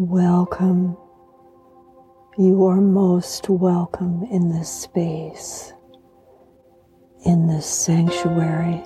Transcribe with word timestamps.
Welcome. 0.00 0.96
You 2.38 2.66
are 2.66 2.80
most 2.80 3.48
welcome 3.48 4.22
in 4.30 4.48
this 4.48 4.70
space, 4.70 5.72
in 7.26 7.48
this 7.48 7.66
sanctuary. 7.66 8.80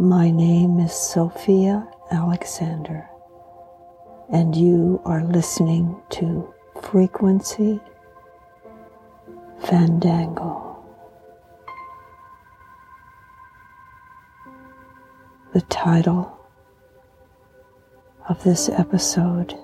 My 0.00 0.32
name 0.32 0.80
is 0.80 0.92
Sophia 0.92 1.86
Alexander, 2.10 3.08
and 4.32 4.56
you 4.56 5.00
are 5.04 5.22
listening 5.22 5.94
to 6.10 6.52
Frequency 6.82 7.78
Fandango. 9.60 10.84
The 15.54 15.60
title 15.60 16.35
of 18.36 18.44
this 18.44 18.68
episode 18.68 19.54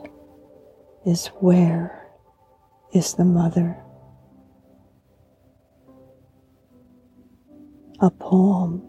is 1.05 1.27
Where 1.41 2.09
is 2.93 3.15
the 3.15 3.25
Mother? 3.25 3.77
A 8.01 8.11
poem 8.11 8.83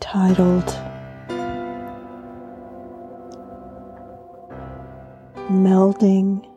titled 0.00 0.66
Melding 5.50 6.48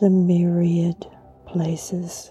the 0.00 0.10
Myriad 0.10 1.06
Places. 1.46 2.30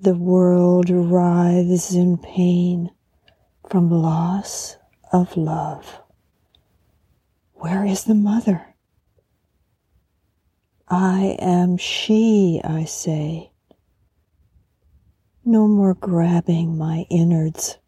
The 0.00 0.14
world 0.14 0.90
writhes 0.90 1.94
in 1.94 2.18
pain 2.18 2.90
from 3.68 3.90
loss 3.90 4.76
of 5.12 5.36
love. 5.36 6.00
Where 7.58 7.86
is 7.86 8.04
the 8.04 8.14
mother? 8.14 8.74
I 10.88 11.36
am 11.40 11.78
she, 11.78 12.60
I 12.62 12.84
say. 12.84 13.50
No 15.42 15.66
more 15.66 15.94
grabbing 15.94 16.76
my 16.76 17.06
innards, 17.08 17.78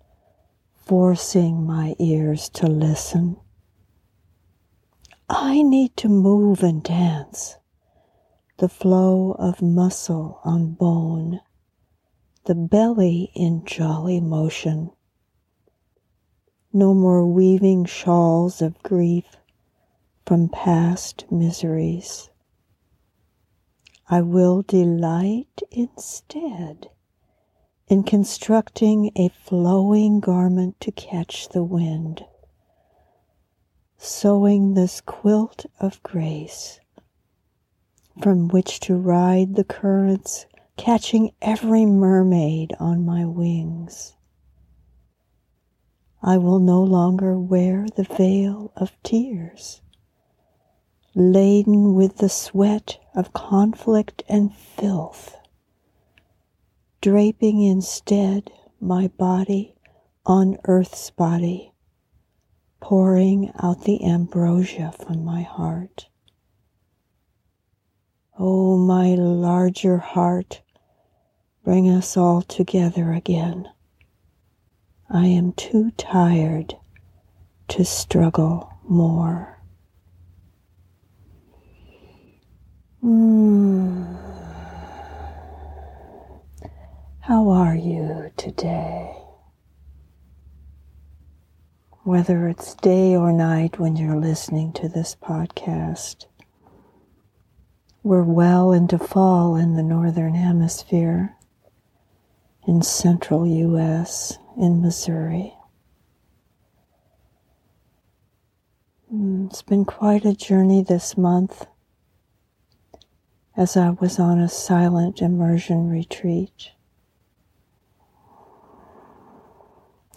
forcing 0.75 1.67
my 1.67 1.95
ears 1.99 2.49
to 2.55 2.67
listen. 2.67 3.37
I 5.29 5.61
need 5.61 5.97
to 5.99 6.09
move 6.09 6.63
and 6.63 6.83
dance, 6.83 7.59
the 8.57 8.71
flow 8.71 9.33
of 9.33 9.61
muscle 9.61 10.41
on 10.45 10.73
bone, 10.73 11.41
the 12.47 12.55
belly 12.55 13.31
in 13.35 13.67
jolly 13.67 14.21
motion. 14.21 14.91
No 16.73 16.95
more 16.95 17.27
weaving 17.27 17.85
shawls 17.85 18.63
of 18.63 18.83
grief 18.83 19.37
from 20.29 20.47
past 20.47 21.25
miseries. 21.31 22.29
I 24.11 24.21
will 24.21 24.61
delight 24.61 25.63
instead 25.71 26.91
in 27.87 28.03
constructing 28.03 29.11
a 29.17 29.31
flowing 29.31 30.21
garment 30.21 30.79
to 30.83 30.93
catch 30.93 31.49
the 31.49 31.65
wind, 31.65 32.27
sewing 33.97 34.75
this 34.75 35.01
quilt 35.01 35.65
of 35.81 36.03
grace 36.03 36.79
from 38.21 38.49
which 38.49 38.81
to 38.81 38.97
ride 38.97 39.55
the 39.55 39.65
currents, 39.65 40.45
catching 40.77 41.31
every 41.41 41.87
mermaid 41.87 42.75
on 42.79 43.03
my 43.03 43.25
wings. 43.25 44.15
I 46.23 46.37
will 46.37 46.59
no 46.59 46.83
longer 46.83 47.39
wear 47.41 47.87
the 47.97 48.05
veil 48.05 48.73
of 48.77 48.93
tears 49.03 49.81
laden 51.15 51.95
with 51.95 52.19
the 52.19 52.29
sweat 52.29 52.99
of 53.15 53.33
conflict 53.33 54.23
and 54.29 54.55
filth, 54.55 55.37
draping 57.01 57.63
instead 57.63 58.51
my 58.81 59.09
body 59.09 59.75
on 60.25 60.57
earth's 60.65 61.11
body, 61.11 61.73
pouring 62.81 63.51
out 63.63 63.85
the 63.85 64.05
ambrosia 64.05 64.93
from 64.93 65.25
my 65.25 65.43
heart. 65.43 66.09
Oh, 68.39 68.77
my 68.77 69.15
larger 69.15 69.99
heart, 69.99 70.63
bring 71.65 71.89
us 71.91 72.17
all 72.17 72.43
together 72.43 73.13
again. 73.13 73.69
I 75.11 75.27
am 75.27 75.53
too 75.55 75.91
tired 75.93 76.77
to 77.69 77.85
struggle 77.85 78.73
more. 78.85 79.58
Mm. 83.05 84.19
How 87.21 87.49
are 87.49 87.77
you 87.77 88.33
today? 88.37 89.15
Whether 92.03 92.49
it's 92.49 92.75
day 92.75 93.15
or 93.15 93.33
night 93.33 93.79
when 93.79 93.95
you're 93.95 94.19
listening 94.19 94.73
to 94.73 94.89
this 94.89 95.15
podcast, 95.15 96.27
we're 98.03 98.25
well 98.25 98.73
into 98.73 98.99
fall 98.99 99.55
in 99.55 99.77
the 99.77 99.83
Northern 99.85 100.35
Hemisphere, 100.35 101.37
in 102.67 102.83
central 102.83 103.47
U.S., 103.47 104.39
in 104.57 104.83
Missouri. 104.83 105.55
Mm, 109.15 109.47
it's 109.47 109.63
been 109.63 109.85
quite 109.85 110.25
a 110.25 110.35
journey 110.35 110.83
this 110.83 111.17
month 111.17 111.65
as 113.59 113.77
I 113.77 113.91
was 113.91 114.21
on 114.21 114.39
a 114.39 114.49
silent 114.49 115.21
immersion 115.21 115.91
retreat. 115.91 116.71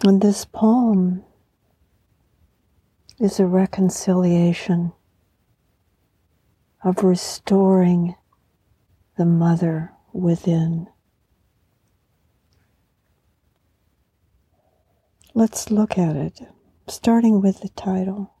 And 0.04 0.22
this 0.22 0.44
poem 0.44 1.24
is 3.18 3.40
a 3.40 3.46
reconciliation 3.46 4.92
of 6.84 7.02
restoring 7.02 8.14
the 9.18 9.26
mother 9.26 9.92
within. 10.12 10.86
Let's 15.34 15.68
look 15.68 15.98
at 15.98 16.14
it, 16.14 16.42
starting 16.86 17.40
with 17.40 17.60
the 17.60 17.70
title 17.70 18.34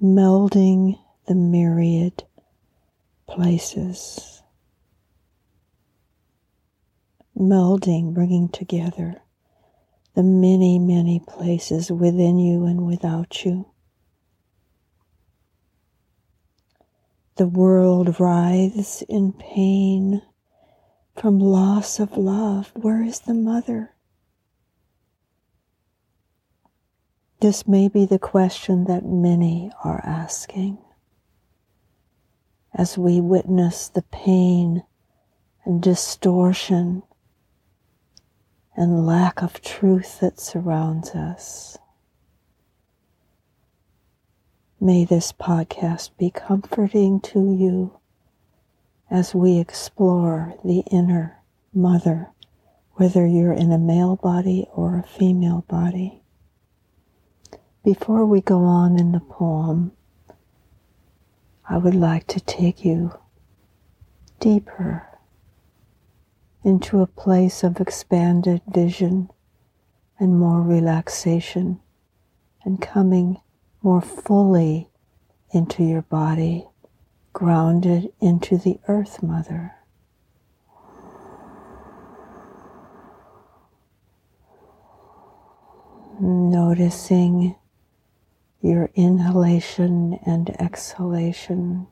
Melding 0.00 1.00
the 1.26 1.34
Myriad 1.34 2.24
places, 3.30 4.42
melding, 7.38 8.12
bringing 8.12 8.48
together 8.48 9.22
the 10.14 10.22
many, 10.22 10.78
many 10.78 11.20
places 11.26 11.90
within 11.90 12.38
you 12.38 12.66
and 12.66 12.84
without 12.84 13.44
you. 13.44 13.70
The 17.36 17.46
world 17.46 18.18
writhes 18.18 19.02
in 19.08 19.32
pain 19.32 20.22
from 21.16 21.38
loss 21.38 22.00
of 22.00 22.16
love. 22.16 22.72
Where 22.74 23.02
is 23.02 23.20
the 23.20 23.34
mother? 23.34 23.94
This 27.40 27.66
may 27.66 27.88
be 27.88 28.04
the 28.04 28.18
question 28.18 28.84
that 28.84 29.06
many 29.06 29.70
are 29.82 30.02
asking 30.04 30.78
as 32.74 32.96
we 32.96 33.20
witness 33.20 33.88
the 33.88 34.02
pain 34.02 34.84
and 35.64 35.82
distortion 35.82 37.02
and 38.76 39.06
lack 39.06 39.42
of 39.42 39.60
truth 39.60 40.20
that 40.20 40.40
surrounds 40.40 41.10
us. 41.10 41.76
May 44.80 45.04
this 45.04 45.32
podcast 45.32 46.10
be 46.16 46.30
comforting 46.30 47.20
to 47.20 47.38
you 47.38 47.98
as 49.10 49.34
we 49.34 49.58
explore 49.58 50.54
the 50.64 50.82
inner 50.90 51.40
mother, 51.74 52.28
whether 52.94 53.26
you're 53.26 53.52
in 53.52 53.72
a 53.72 53.78
male 53.78 54.16
body 54.16 54.66
or 54.72 54.98
a 54.98 55.02
female 55.02 55.64
body. 55.68 56.22
Before 57.84 58.24
we 58.24 58.40
go 58.40 58.64
on 58.64 58.98
in 58.98 59.12
the 59.12 59.20
poem, 59.20 59.92
I 61.72 61.76
would 61.76 61.94
like 61.94 62.26
to 62.26 62.40
take 62.40 62.84
you 62.84 63.16
deeper 64.40 65.06
into 66.64 67.00
a 67.00 67.06
place 67.06 67.62
of 67.62 67.80
expanded 67.80 68.60
vision 68.66 69.30
and 70.18 70.36
more 70.36 70.62
relaxation 70.62 71.78
and 72.64 72.82
coming 72.82 73.40
more 73.82 74.00
fully 74.00 74.88
into 75.52 75.84
your 75.84 76.02
body, 76.02 76.66
grounded 77.32 78.12
into 78.20 78.58
the 78.58 78.80
Earth 78.88 79.22
Mother. 79.22 79.76
Noticing 86.18 87.54
your 88.60 88.90
inhalation 88.94 90.18
and 90.26 90.50
exhalation, 90.60 91.86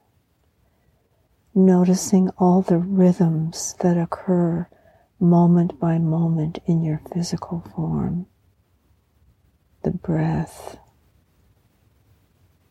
noticing 1.54 2.28
all 2.38 2.62
the 2.62 2.78
rhythms 2.78 3.74
that 3.80 3.96
occur 3.96 4.68
moment 5.18 5.80
by 5.80 5.98
moment 5.98 6.58
in 6.66 6.82
your 6.82 7.00
physical 7.12 7.64
form. 7.74 8.26
The 9.82 9.90
breath, 9.90 10.76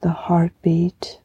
the 0.01 0.11
heartbeat. 0.11 1.19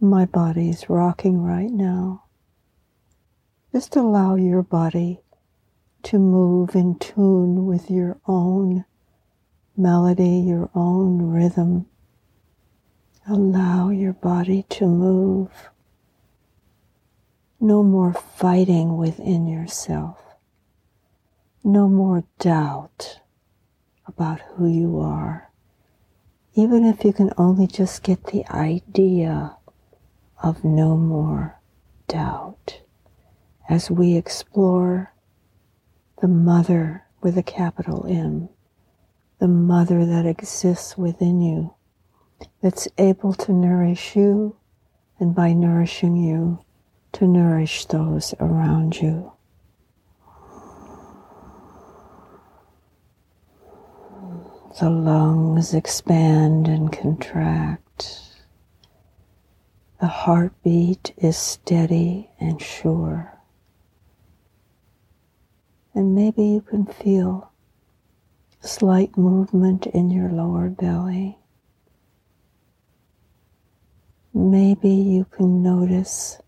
My 0.00 0.24
body's 0.24 0.88
rocking 0.88 1.42
right 1.42 1.70
now. 1.70 2.24
Just 3.72 3.96
allow 3.96 4.36
your 4.36 4.62
body 4.62 5.20
to 6.04 6.18
move 6.18 6.76
in 6.76 6.98
tune 6.98 7.66
with 7.66 7.90
your 7.90 8.18
own 8.26 8.84
melody, 9.78 10.40
your 10.40 10.68
own 10.74 11.22
rhythm. 11.22 11.86
Allow 13.28 13.90
your 13.90 14.12
body 14.12 14.64
to 14.70 14.86
move. 14.86 15.70
No 17.60 17.82
more 17.82 18.12
fighting 18.12 18.96
within 18.96 19.46
yourself. 19.46 20.20
No 21.62 21.88
more 21.88 22.24
doubt 22.38 23.20
about 24.06 24.40
who 24.40 24.66
you 24.66 24.98
are. 24.98 25.50
Even 26.54 26.84
if 26.84 27.04
you 27.04 27.12
can 27.12 27.32
only 27.38 27.66
just 27.66 28.02
get 28.02 28.24
the 28.26 28.44
idea 28.50 29.56
of 30.42 30.64
no 30.64 30.96
more 30.96 31.60
doubt 32.08 32.80
as 33.68 33.90
we 33.90 34.16
explore 34.16 35.12
the 36.20 36.28
mother 36.28 37.04
with 37.20 37.36
a 37.36 37.42
capital 37.42 38.06
M, 38.08 38.48
the 39.38 39.48
mother 39.48 40.04
that 40.04 40.26
exists 40.26 40.98
within 40.98 41.40
you, 41.40 41.74
that's 42.60 42.88
able 42.98 43.32
to 43.34 43.52
nourish 43.52 44.16
you, 44.16 44.56
and 45.20 45.34
by 45.34 45.52
nourishing 45.52 46.16
you, 46.16 46.58
to 47.12 47.26
nourish 47.26 47.84
those 47.86 48.34
around 48.40 49.00
you. 49.00 49.32
The 54.80 54.90
lungs 54.90 55.74
expand 55.74 56.68
and 56.68 56.92
contract. 56.92 58.36
The 60.00 60.06
heartbeat 60.06 61.12
is 61.16 61.36
steady 61.36 62.30
and 62.38 62.62
sure. 62.62 63.36
And 65.94 66.14
maybe 66.14 66.44
you 66.44 66.60
can 66.60 66.86
feel 66.86 67.47
slight 68.60 69.16
movement 69.16 69.86
in 69.86 70.10
your 70.10 70.30
lower 70.30 70.68
belly. 70.68 71.38
Maybe 74.34 74.90
you 74.90 75.24
can 75.24 75.62
notice 75.62 76.40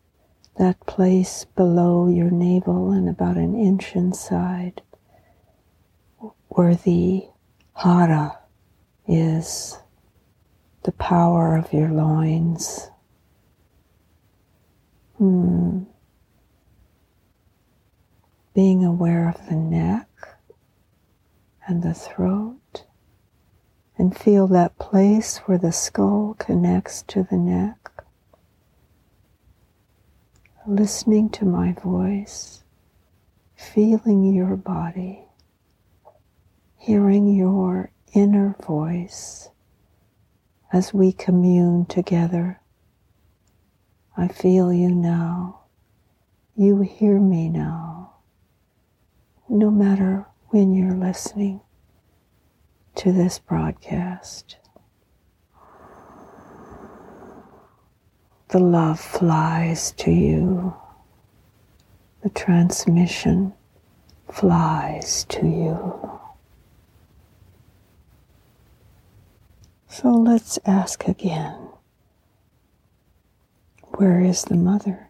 that 0.59 0.87
place 0.87 1.47
below 1.57 2.09
your 2.09 2.31
navel 2.31 2.93
and 2.93 3.09
about 3.09 3.37
an 3.37 3.55
inch 3.55 3.95
inside 3.95 4.83
where 6.49 6.75
the 6.75 7.27
hara 7.75 8.39
is 9.09 9.79
the 10.83 10.93
power 10.93 11.57
of 11.57 11.73
your 11.73 11.89
loins. 11.89 12.91
Hmm. 15.17 15.85
Being 18.55 18.85
aware 18.85 19.29
of 19.29 19.49
the 19.49 19.57
neck 19.57 20.10
and 21.71 21.85
the 21.85 21.95
throat 21.95 22.85
and 23.97 24.19
feel 24.19 24.49
that 24.49 24.77
place 24.79 25.39
where 25.47 25.57
the 25.57 25.71
skull 25.71 26.35
connects 26.37 27.03
to 27.03 27.23
the 27.31 27.37
neck 27.37 27.91
listening 30.67 31.31
to 31.31 31.45
my 31.45 31.73
voice, 31.73 32.65
feeling 33.57 34.25
your 34.25 34.57
body, 34.57 35.25
hearing 36.77 37.33
your 37.35 37.91
inner 38.15 38.57
voice 38.67 39.49
as 40.73 40.93
we 40.93 41.13
commune 41.13 41.87
together. 41.87 42.61
I 44.17 44.27
feel 44.27 44.73
you 44.73 44.91
now. 44.91 45.61
You 46.57 46.83
hear 46.83 47.21
me 47.21 47.49
now. 47.49 48.15
No 49.49 49.71
matter 49.71 50.27
when 50.51 50.75
you're 50.75 50.95
listening 50.95 51.61
to 52.95 53.13
this 53.13 53.39
broadcast. 53.39 54.57
the 58.51 58.59
love 58.59 58.99
flies 58.99 59.93
to 59.93 60.11
you. 60.11 60.75
The 62.23 62.31
transmission 62.31 63.53
flies 64.29 65.25
to 65.29 65.47
you. 65.47 66.21
So 69.89 70.11
let's 70.11 70.59
ask 70.67 71.07
again 71.07 71.69
where 73.97 74.21
is 74.21 74.43
the 74.43 74.57
mother? 74.57 75.09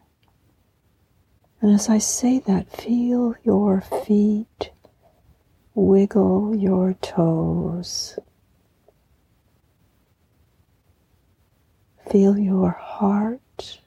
And 1.63 1.75
as 1.75 1.89
I 1.89 1.99
say 1.99 2.41
that, 2.41 2.71
feel 2.71 3.35
your 3.43 3.81
feet, 3.81 4.71
wiggle 5.75 6.55
your 6.55 6.95
toes. 6.95 8.19
Feel 12.11 12.39
your 12.39 12.71
heart. 12.71 13.81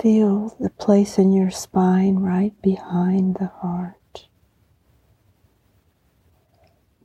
Feel 0.00 0.56
the 0.58 0.70
place 0.70 1.18
in 1.18 1.32
your 1.32 1.50
spine 1.50 2.16
right 2.16 2.60
behind 2.60 3.36
the 3.36 3.46
heart. 3.46 4.28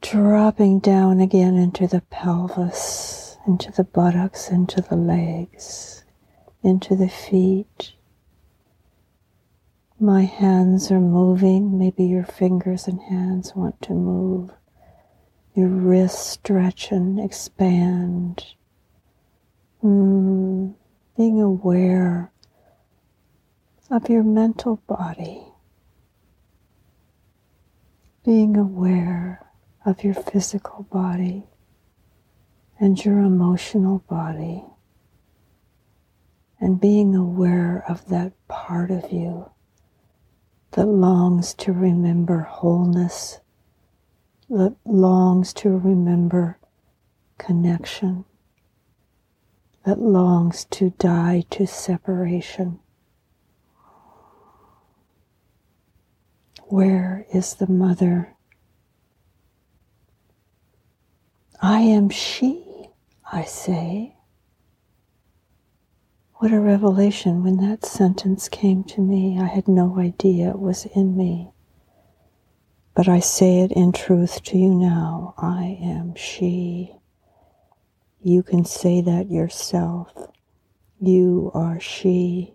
Dropping 0.02 0.80
down 0.80 1.20
again 1.20 1.56
into 1.56 1.86
the 1.86 2.02
pelvis, 2.10 3.38
into 3.46 3.72
the 3.72 3.84
buttocks, 3.84 4.50
into 4.50 4.82
the 4.82 4.96
legs, 4.96 6.04
into 6.64 6.96
the 6.96 7.10
feet. 7.10 7.94
My 10.02 10.24
hands 10.24 10.92
are 10.92 11.02
moving. 11.02 11.78
Maybe 11.78 12.06
your 12.06 12.24
fingers 12.24 12.88
and 12.88 13.02
hands 13.02 13.54
want 13.54 13.82
to 13.82 13.94
move 13.94 14.52
your 15.54 15.68
wrists 15.68 16.26
stretch 16.26 16.90
and 16.90 17.20
expand. 17.20 18.46
Mm, 19.84 20.74
being 21.18 21.42
aware 21.42 22.32
of 23.90 24.10
your 24.10 24.24
mental 24.24 24.78
body. 24.88 25.44
Being 28.24 28.56
aware 28.56 29.46
of 29.86 30.06
your 30.06 30.14
physical 30.14 30.84
body 30.84 31.44
and 32.80 33.04
your 33.04 33.20
emotional 33.20 34.00
body. 34.10 34.64
And 36.58 36.80
being 36.80 37.16
aware 37.16 37.84
of 37.90 38.08
that 38.08 38.32
part 38.48 38.92
of 38.92 39.12
you 39.12 39.52
that 40.72 40.86
longs 40.86 41.54
to 41.56 41.72
remember 41.74 42.42
wholeness 42.42 43.40
that 44.50 44.76
longs 44.84 45.54
to 45.54 45.70
remember 45.70 46.58
connection, 47.38 48.26
that 49.86 50.00
longs 50.00 50.66
to 50.66 50.90
die 50.92 51.44
to 51.52 51.68
separation. 51.68 52.80
Where 56.64 57.26
is 57.34 57.56
the 57.56 57.68
mother? 57.68 58.36
I 61.62 61.82
am 61.82 62.10
she, 62.10 62.90
I 63.32 63.44
say. 63.44 64.16
What 66.40 66.54
a 66.54 66.60
revelation 66.62 67.44
when 67.44 67.58
that 67.58 67.84
sentence 67.84 68.48
came 68.48 68.86
to 68.86 69.02
me. 69.02 69.38
I 69.38 69.48
had 69.48 69.68
no 69.68 70.00
idea 70.00 70.52
it 70.52 70.60
was 70.60 70.86
in 70.96 71.18
me. 71.18 71.52
But 72.96 73.10
I 73.10 73.20
say 73.20 73.60
it 73.60 73.74
in 73.74 73.92
truth 73.92 74.42
to 74.44 74.58
you 74.58 74.74
now 74.74 75.34
I 75.38 75.78
am 75.82 76.16
she. 76.16 76.96
You 78.22 78.42
can 78.42 78.64
say 78.64 79.02
that 79.02 79.30
yourself. 79.30 80.14
You 81.02 81.52
are 81.54 81.78
she. 81.78 82.54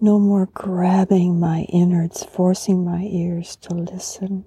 No 0.00 0.18
more 0.18 0.46
grabbing 0.46 1.38
my 1.38 1.66
innards, 1.70 2.24
forcing 2.24 2.82
my 2.82 3.02
ears 3.02 3.56
to 3.56 3.74
listen. 3.74 4.46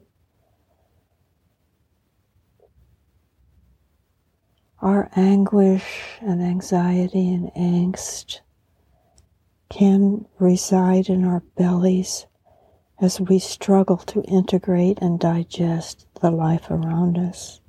Our 4.82 5.12
anguish 5.16 6.18
and 6.22 6.42
anxiety 6.42 7.32
and 7.32 7.52
angst 7.54 8.40
can 9.70 10.26
reside 10.40 11.08
in 11.08 11.24
our 11.24 11.42
bellies 11.56 12.26
as 13.00 13.22
we 13.22 13.38
struggle 13.38 13.98
to 13.98 14.24
integrate 14.24 14.98
and 15.00 15.20
digest 15.20 16.08
the 16.20 16.32
life 16.32 16.72
around 16.72 17.20
us. 17.20 17.62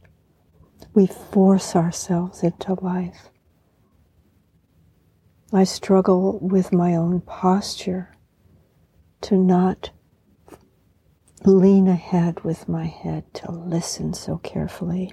We 0.94 1.06
force 1.06 1.76
ourselves 1.76 2.42
into 2.42 2.74
life. 2.82 3.28
I 5.52 5.64
struggle 5.64 6.38
with 6.40 6.72
my 6.72 6.96
own 6.96 7.20
posture 7.20 8.16
to 9.20 9.36
not 9.36 9.90
lean 11.44 11.88
ahead 11.88 12.40
with 12.40 12.70
my 12.70 12.86
head 12.86 13.34
to 13.34 13.52
listen 13.52 14.14
so 14.14 14.38
carefully. 14.38 15.12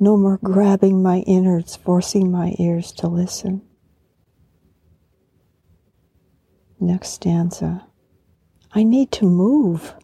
No 0.00 0.16
more 0.16 0.38
grabbing 0.42 1.02
my 1.02 1.18
innards, 1.20 1.74
forcing 1.74 2.30
my 2.30 2.54
ears 2.58 2.92
to 2.92 3.08
listen. 3.08 3.62
Next 6.78 7.08
stanza. 7.08 7.86
I 8.72 8.84
need 8.84 9.10
to 9.12 9.24
move 9.24 9.94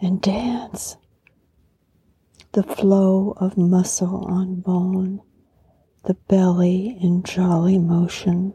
and 0.00 0.20
dance. 0.20 0.96
The 2.52 2.62
flow 2.62 3.34
of 3.38 3.56
muscle 3.56 4.26
on 4.26 4.56
bone, 4.60 5.22
the 6.04 6.14
belly 6.14 6.98
in 7.00 7.22
jolly 7.22 7.78
motion. 7.78 8.52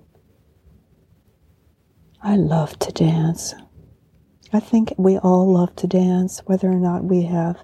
I 2.22 2.36
love 2.36 2.78
to 2.80 2.92
dance. 2.92 3.56
I 4.54 4.60
think 4.60 4.94
we 4.98 5.18
all 5.18 5.52
love 5.52 5.76
to 5.78 5.88
dance, 5.88 6.42
whether 6.46 6.70
or 6.70 6.80
not 6.80 7.04
we 7.04 7.24
have 7.24 7.58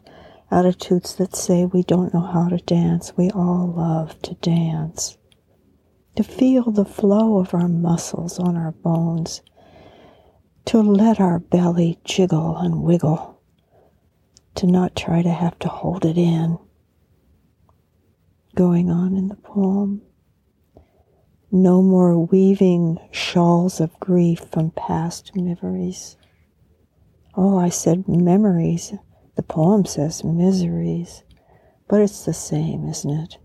attitudes 0.52 1.16
that 1.16 1.36
say 1.36 1.66
we 1.66 1.84
don't 1.84 2.14
know 2.14 2.22
how 2.22 2.50
to 2.50 2.58
dance. 2.58 3.14
We 3.18 3.32
all 3.32 3.74
love 3.76 4.22
to 4.24 4.34
dance. 4.36 5.18
To 6.18 6.24
feel 6.24 6.72
the 6.72 6.86
flow 6.86 7.40
of 7.40 7.54
our 7.54 7.68
muscles 7.68 8.38
on 8.38 8.58
our 8.58 8.72
bones 8.72 9.42
to 10.66 10.82
let 10.82 11.20
our 11.20 11.40
belly 11.40 12.00
jiggle 12.04 12.56
and 12.58 12.84
wiggle, 12.84 13.42
to 14.56 14.68
not 14.68 14.96
try 14.96 15.22
to 15.22 15.32
have 15.32 15.58
to 15.60 15.68
hold 15.68 16.06
it 16.06 16.18
in. 16.18 16.58
Going 18.56 18.90
on 18.90 19.16
in 19.16 19.28
the 19.28 19.36
poem. 19.36 20.02
No 21.52 21.82
more 21.82 22.18
weaving 22.26 22.98
shawls 23.12 23.82
of 23.82 24.00
grief 24.00 24.42
from 24.52 24.72
past 24.72 25.36
memories. 25.36 26.16
Oh, 27.36 27.58
I 27.58 27.70
said 27.70 28.08
memories. 28.08 28.94
The 29.36 29.44
poem 29.44 29.86
says 29.86 30.24
miseries. 30.24 31.24
But 31.88 32.02
it's 32.02 32.26
the 32.26 32.34
same, 32.34 32.88
isn't 32.88 33.10
it? 33.10 33.38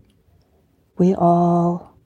We 0.97 1.13
all 1.13 1.97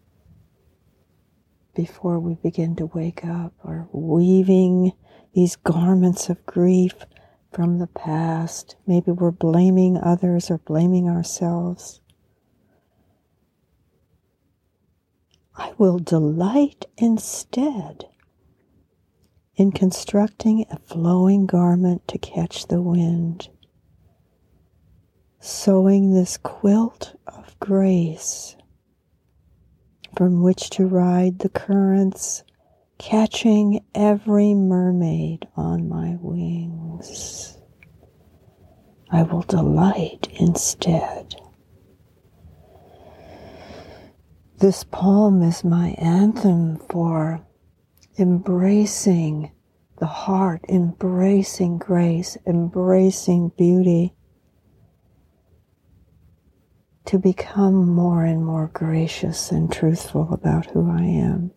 before 1.74 2.20
we 2.20 2.36
begin 2.36 2.76
to 2.76 2.86
wake 2.88 3.24
up 3.26 3.54
are 3.64 3.88
weaving 3.92 4.92
these 5.34 5.56
garments 5.56 6.30
of 6.30 6.46
grief 6.46 6.94
from 7.52 7.80
the 7.80 7.88
past. 7.88 8.76
Maybe 8.86 9.12
we're 9.12 9.32
blaming 9.32 9.98
others 9.98 10.52
or 10.52 10.58
blaming 10.58 11.08
ourselves. 11.08 12.02
I 15.56 15.74
will 15.78 16.00
delight 16.00 16.86
instead 16.98 18.06
in 19.56 19.72
constructing 19.72 20.66
a 20.72 20.80
flowing 20.80 21.46
garment 21.46 22.08
to 22.08 22.18
catch 22.18 22.68
the 22.68 22.82
wind, 22.82 23.50
sewing 25.42 26.14
this 26.14 26.38
quilt 26.38 27.16
of 27.26 27.60
grace 27.60 28.56
from 30.16 30.44
which 30.44 30.70
to 30.70 30.86
ride 30.86 31.40
the 31.40 31.50
currents, 31.50 32.44
catching 33.00 33.84
every 33.96 34.54
mermaid 34.54 35.48
on 35.56 35.90
my 35.90 36.16
wings. 36.22 37.58
I 39.10 39.24
will 39.24 39.42
delight 39.42 40.28
instead. 40.40 41.36
This 44.60 44.84
poem 44.84 45.42
is 45.42 45.64
my 45.64 45.96
anthem 45.98 46.78
for 46.78 47.44
embracing 48.20 49.52
the 49.98 50.06
heart, 50.06 50.62
embracing 50.70 51.80
grace, 51.80 52.38
embracing 52.46 53.50
beauty 53.58 54.14
to 57.12 57.20
become 57.20 57.90
more 57.90 58.24
and 58.24 58.46
more 58.46 58.72
gracious 58.74 59.52
and 59.52 59.70
truthful 59.70 60.30
about 60.32 60.68
who 60.68 60.90
I 60.90 61.02
am. 61.02 61.52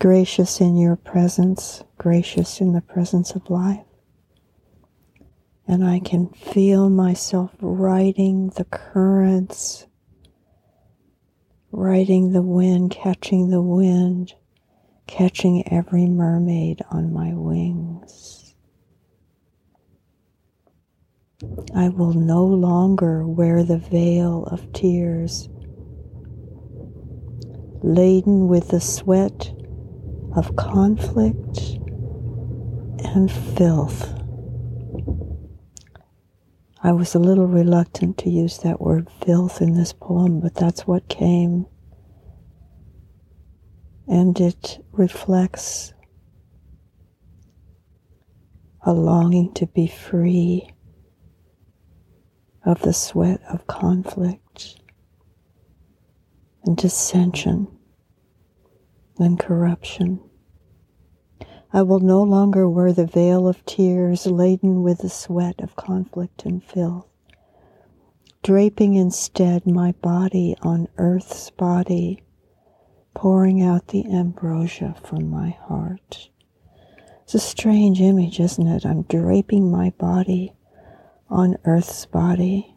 Gracious 0.00 0.60
in 0.60 0.76
your 0.76 0.96
presence, 0.96 1.84
gracious 1.96 2.60
in 2.60 2.72
the 2.72 2.80
presence 2.80 3.36
of 3.36 3.48
life. 3.48 3.84
And 5.68 5.84
I 5.84 6.00
can 6.00 6.28
feel 6.30 6.90
myself 6.90 7.52
riding 7.60 8.48
the 8.56 8.64
currents, 8.64 9.86
riding 11.70 12.32
the 12.32 12.42
wind, 12.42 12.90
catching 12.90 13.50
the 13.50 13.62
wind, 13.62 14.34
catching 15.06 15.72
every 15.72 16.06
mermaid 16.06 16.82
on 16.90 17.12
my 17.12 17.32
wings. 17.32 18.41
I 21.74 21.88
will 21.88 22.12
no 22.12 22.44
longer 22.44 23.26
wear 23.26 23.64
the 23.64 23.78
veil 23.78 24.44
of 24.44 24.72
tears, 24.72 25.48
laden 27.82 28.46
with 28.46 28.68
the 28.68 28.80
sweat 28.80 29.52
of 30.36 30.54
conflict 30.56 31.58
and 33.04 33.30
filth. 33.30 34.12
I 36.82 36.92
was 36.92 37.14
a 37.14 37.18
little 37.18 37.46
reluctant 37.46 38.18
to 38.18 38.30
use 38.30 38.58
that 38.58 38.80
word 38.80 39.08
filth 39.24 39.60
in 39.60 39.74
this 39.74 39.92
poem, 39.92 40.40
but 40.40 40.54
that's 40.54 40.86
what 40.86 41.08
came. 41.08 41.66
And 44.06 44.38
it 44.40 44.84
reflects 44.92 45.94
a 48.82 48.92
longing 48.92 49.54
to 49.54 49.66
be 49.66 49.86
free 49.86 50.72
of 52.64 52.80
the 52.82 52.92
sweat 52.92 53.40
of 53.50 53.66
conflict 53.66 54.78
and 56.64 56.76
dissension 56.76 57.66
and 59.18 59.38
corruption. 59.38 60.20
I 61.72 61.82
will 61.82 62.00
no 62.00 62.22
longer 62.22 62.68
wear 62.68 62.92
the 62.92 63.06
veil 63.06 63.48
of 63.48 63.64
tears 63.64 64.26
laden 64.26 64.82
with 64.82 64.98
the 64.98 65.08
sweat 65.08 65.60
of 65.60 65.74
conflict 65.74 66.44
and 66.44 66.62
filth, 66.62 67.08
draping 68.42 68.94
instead 68.94 69.66
my 69.66 69.92
body 69.92 70.54
on 70.62 70.86
earth's 70.98 71.50
body, 71.50 72.22
pouring 73.14 73.62
out 73.62 73.88
the 73.88 74.04
ambrosia 74.06 74.94
from 75.02 75.30
my 75.30 75.50
heart. 75.50 76.28
It's 77.24 77.34
a 77.34 77.38
strange 77.38 78.00
image, 78.00 78.38
isn't 78.38 78.66
it? 78.66 78.84
I'm 78.84 79.02
draping 79.02 79.70
my 79.70 79.90
body 79.90 80.52
on 81.32 81.56
Earth's 81.64 82.04
body. 82.04 82.76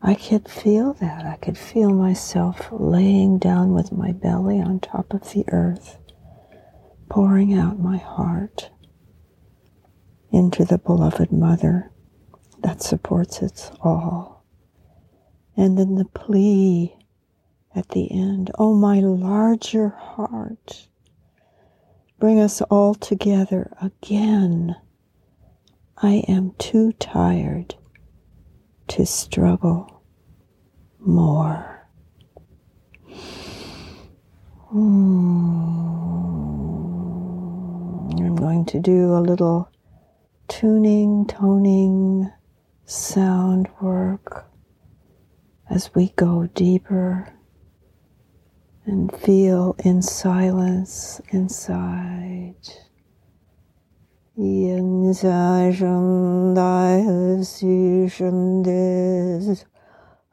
I 0.00 0.14
could 0.14 0.48
feel 0.48 0.92
that. 0.94 1.26
I 1.26 1.34
could 1.36 1.58
feel 1.58 1.90
myself 1.90 2.68
laying 2.70 3.38
down 3.38 3.74
with 3.74 3.90
my 3.90 4.12
belly 4.12 4.60
on 4.60 4.78
top 4.78 5.12
of 5.12 5.32
the 5.32 5.44
earth, 5.48 5.98
pouring 7.08 7.52
out 7.52 7.80
my 7.80 7.96
heart 7.96 8.70
into 10.30 10.64
the 10.64 10.78
beloved 10.78 11.32
mother 11.32 11.90
that 12.62 12.80
supports 12.80 13.42
its 13.42 13.72
all. 13.80 14.44
And 15.56 15.76
then 15.76 15.96
the 15.96 16.04
plea 16.04 16.96
at 17.74 17.88
the 17.88 18.12
end, 18.12 18.52
oh, 18.56 18.76
my 18.76 19.00
larger 19.00 19.88
heart, 19.88 20.86
bring 22.20 22.38
us 22.38 22.62
all 22.62 22.94
together 22.94 23.76
again 23.82 24.76
I 26.02 26.24
am 26.28 26.52
too 26.58 26.92
tired 26.92 27.74
to 28.88 29.06
struggle 29.06 30.02
more. 30.98 31.88
Hmm. 34.68 35.16
I'm 38.18 38.36
going 38.36 38.66
to 38.66 38.80
do 38.80 39.14
a 39.14 39.20
little 39.20 39.70
tuning, 40.48 41.26
toning, 41.26 42.30
sound 42.84 43.68
work 43.80 44.50
as 45.70 45.94
we 45.94 46.10
go 46.10 46.46
deeper 46.48 47.32
and 48.84 49.10
feel 49.16 49.74
in 49.78 50.02
silence 50.02 51.22
inside. 51.30 52.54
Diocession 54.38 54.92
des 58.62 59.64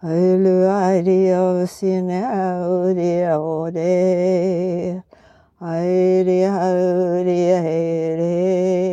le 0.03 0.67
idea 0.67 1.39
of 1.41 1.69
sin 1.69 2.11
audio 2.11 3.71
de 3.71 5.01
Howdy, 5.61 6.41
howdy, 6.43 7.51
howdy. 7.55 8.23
Welcoming 8.43 8.92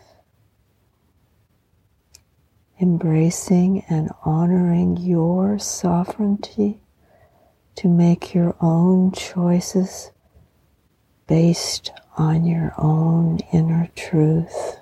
embracing 2.81 3.85
and 3.89 4.09
honoring 4.25 4.97
your 4.97 5.59
sovereignty 5.59 6.79
to 7.75 7.87
make 7.87 8.33
your 8.33 8.55
own 8.59 9.11
choices 9.11 10.11
based 11.27 11.91
on 12.17 12.43
your 12.43 12.73
own 12.77 13.37
inner 13.53 13.87
truth, 13.95 14.77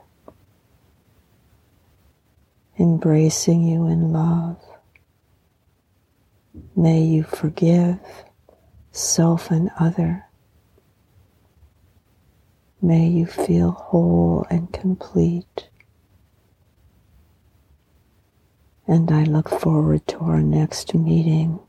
embracing 2.79 3.61
you 3.61 3.85
in 3.87 4.13
love. 4.13 4.57
May 6.75 7.01
you 7.01 7.23
forgive 7.23 7.99
self 8.91 9.51
and 9.51 9.69
other. 9.77 10.25
May 12.81 13.07
you 13.07 13.25
feel 13.25 13.71
whole 13.71 14.47
and 14.49 14.71
complete. 14.71 15.68
And 18.89 19.11
I 19.11 19.23
look 19.23 19.47
forward 19.49 20.07
to 20.07 20.17
our 20.21 20.41
next 20.41 20.95
meeting. 20.95 21.59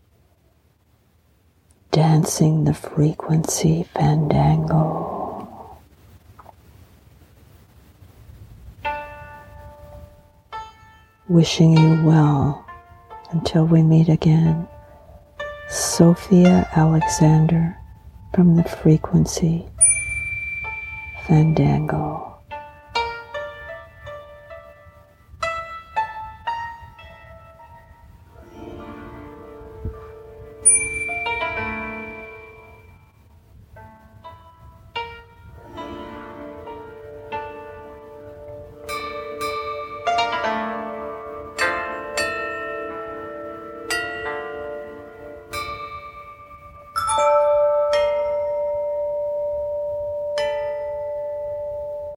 Dancing 1.90 2.64
the 2.64 2.72
frequency 2.72 3.83
fandango. 3.94 5.78
Wishing 11.28 11.76
you 11.76 12.02
well 12.06 12.64
until 13.33 13.66
we 13.66 13.83
meet 13.83 14.09
again. 14.09 14.66
Sophia 15.68 16.66
Alexander 16.74 17.76
from 18.33 18.56
the 18.56 18.64
frequency 18.64 19.66
fandango. 21.26 22.29